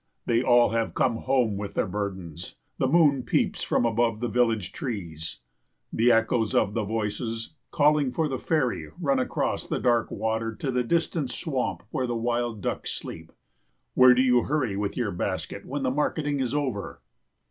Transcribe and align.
They 0.25 0.41
all 0.41 0.69
have 0.69 0.95
come 0.95 1.17
home 1.17 1.57
with 1.57 1.75
their 1.75 1.85
burdens; 1.85 2.55
the 2.79 2.87
moon 2.87 3.21
peeps 3.21 3.61
from 3.61 3.85
above 3.85 4.19
the 4.19 4.27
village 4.29 4.71
trees. 4.71 5.41
The 5.93 6.11
echoes 6.11 6.55
of 6.55 6.73
the 6.73 6.83
voices 6.83 7.53
calling 7.69 8.11
for 8.11 8.27
the 8.27 8.39
ferry 8.39 8.89
run 8.99 9.19
across 9.19 9.67
the 9.67 9.77
dark 9.79 10.09
water 10.09 10.55
to 10.55 10.71
the 10.71 10.83
distant 10.83 11.29
swamp 11.29 11.83
where 11.91 12.07
wild 12.07 12.61
ducks 12.61 12.93
sleep. 12.93 13.31
Where 13.93 14.15
do 14.15 14.23
you 14.23 14.45
hurry 14.45 14.75
with 14.75 14.97
your 14.97 15.11
basket 15.11 15.67
when 15.67 15.83
the 15.83 15.91
marketing 15.91 16.39
is 16.39 16.55
over? 16.55 17.03